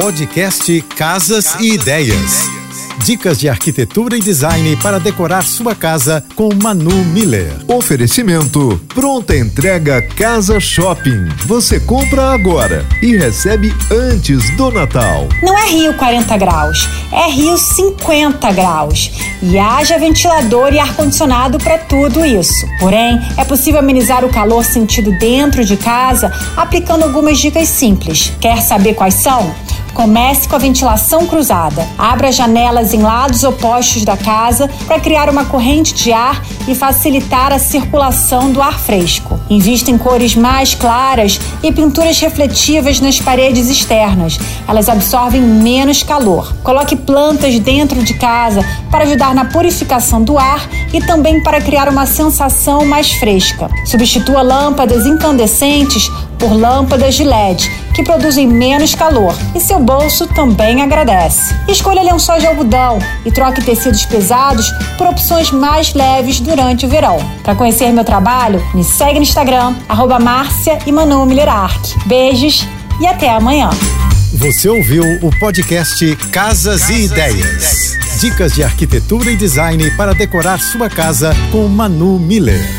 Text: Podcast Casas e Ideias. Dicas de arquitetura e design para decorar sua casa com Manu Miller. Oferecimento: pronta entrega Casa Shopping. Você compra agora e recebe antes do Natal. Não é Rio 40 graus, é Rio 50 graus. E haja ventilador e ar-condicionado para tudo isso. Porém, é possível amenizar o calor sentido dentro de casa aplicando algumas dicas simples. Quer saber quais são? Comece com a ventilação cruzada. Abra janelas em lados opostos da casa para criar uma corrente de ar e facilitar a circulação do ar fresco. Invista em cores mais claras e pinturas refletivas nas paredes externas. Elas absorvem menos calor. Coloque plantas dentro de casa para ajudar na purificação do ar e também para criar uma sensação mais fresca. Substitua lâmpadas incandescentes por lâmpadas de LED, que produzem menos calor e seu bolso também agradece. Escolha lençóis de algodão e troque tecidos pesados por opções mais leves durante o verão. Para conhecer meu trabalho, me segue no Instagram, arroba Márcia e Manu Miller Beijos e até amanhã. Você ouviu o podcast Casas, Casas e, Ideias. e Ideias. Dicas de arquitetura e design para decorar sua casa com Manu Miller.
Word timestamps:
Podcast 0.00 0.80
Casas 0.96 1.56
e 1.58 1.72
Ideias. 1.72 2.46
Dicas 3.04 3.36
de 3.36 3.48
arquitetura 3.48 4.16
e 4.16 4.20
design 4.20 4.76
para 4.76 5.00
decorar 5.00 5.42
sua 5.42 5.74
casa 5.74 6.24
com 6.36 6.50
Manu 6.54 7.04
Miller. 7.06 7.52
Oferecimento: 7.66 8.80
pronta 8.94 9.36
entrega 9.36 10.00
Casa 10.00 10.60
Shopping. 10.60 11.26
Você 11.46 11.80
compra 11.80 12.30
agora 12.32 12.86
e 13.02 13.16
recebe 13.16 13.74
antes 13.90 14.48
do 14.56 14.70
Natal. 14.70 15.28
Não 15.42 15.58
é 15.58 15.68
Rio 15.68 15.94
40 15.94 16.36
graus, 16.36 16.88
é 17.10 17.28
Rio 17.28 17.58
50 17.58 18.52
graus. 18.52 19.10
E 19.42 19.58
haja 19.58 19.98
ventilador 19.98 20.72
e 20.72 20.78
ar-condicionado 20.78 21.58
para 21.58 21.76
tudo 21.76 22.24
isso. 22.24 22.64
Porém, 22.78 23.20
é 23.36 23.44
possível 23.44 23.80
amenizar 23.80 24.24
o 24.24 24.30
calor 24.30 24.64
sentido 24.64 25.10
dentro 25.18 25.64
de 25.64 25.76
casa 25.76 26.32
aplicando 26.56 27.02
algumas 27.02 27.38
dicas 27.38 27.68
simples. 27.68 28.32
Quer 28.40 28.62
saber 28.62 28.94
quais 28.94 29.14
são? 29.14 29.52
Comece 29.94 30.48
com 30.48 30.56
a 30.56 30.58
ventilação 30.58 31.26
cruzada. 31.26 31.86
Abra 31.98 32.30
janelas 32.30 32.94
em 32.94 33.02
lados 33.02 33.44
opostos 33.44 34.04
da 34.04 34.16
casa 34.16 34.68
para 34.86 35.00
criar 35.00 35.28
uma 35.28 35.44
corrente 35.44 35.94
de 35.94 36.12
ar 36.12 36.42
e 36.66 36.74
facilitar 36.74 37.52
a 37.52 37.58
circulação 37.58 38.50
do 38.50 38.62
ar 38.62 38.78
fresco. 38.78 39.38
Invista 39.50 39.90
em 39.90 39.98
cores 39.98 40.34
mais 40.36 40.74
claras 40.74 41.40
e 41.62 41.72
pinturas 41.72 42.20
refletivas 42.20 43.00
nas 43.00 43.18
paredes 43.18 43.68
externas. 43.68 44.38
Elas 44.66 44.88
absorvem 44.88 45.40
menos 45.40 46.02
calor. 46.02 46.54
Coloque 46.62 46.94
plantas 46.94 47.58
dentro 47.58 48.02
de 48.02 48.14
casa 48.14 48.64
para 48.90 49.04
ajudar 49.04 49.34
na 49.34 49.46
purificação 49.46 50.22
do 50.22 50.38
ar 50.38 50.68
e 50.92 51.00
também 51.00 51.42
para 51.42 51.60
criar 51.60 51.88
uma 51.88 52.06
sensação 52.06 52.84
mais 52.84 53.12
fresca. 53.12 53.70
Substitua 53.84 54.42
lâmpadas 54.42 55.06
incandescentes 55.06 56.10
por 56.38 56.52
lâmpadas 56.52 57.14
de 57.14 57.24
LED, 57.24 57.70
que 57.94 58.02
produzem 58.02 58.46
menos 58.46 58.94
calor 58.94 59.36
e 59.54 59.60
seu 59.60 59.80
bolso 59.80 60.26
também 60.28 60.82
agradece. 60.82 61.54
Escolha 61.66 62.02
lençóis 62.02 62.40
de 62.40 62.46
algodão 62.46 62.98
e 63.24 63.30
troque 63.30 63.62
tecidos 63.62 64.06
pesados 64.06 64.70
por 64.96 65.08
opções 65.08 65.50
mais 65.50 65.92
leves 65.94 66.40
durante 66.40 66.86
o 66.86 66.88
verão. 66.88 67.18
Para 67.42 67.54
conhecer 67.54 67.92
meu 67.92 68.04
trabalho, 68.04 68.64
me 68.74 68.84
segue 68.84 69.14
no 69.14 69.22
Instagram, 69.22 69.74
arroba 69.88 70.18
Márcia 70.18 70.78
e 70.86 70.92
Manu 70.92 71.26
Miller 71.26 71.48
Beijos 72.06 72.66
e 73.00 73.06
até 73.06 73.30
amanhã. 73.30 73.70
Você 74.34 74.68
ouviu 74.68 75.02
o 75.22 75.30
podcast 75.38 76.14
Casas, 76.30 76.82
Casas 76.82 76.90
e, 76.90 77.04
Ideias. 77.04 77.34
e 77.34 77.40
Ideias. 77.40 78.20
Dicas 78.20 78.52
de 78.52 78.62
arquitetura 78.62 79.30
e 79.30 79.36
design 79.36 79.90
para 79.92 80.12
decorar 80.12 80.60
sua 80.60 80.90
casa 80.90 81.34
com 81.50 81.66
Manu 81.68 82.18
Miller. 82.18 82.77